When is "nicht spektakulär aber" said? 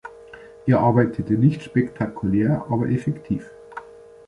1.33-2.89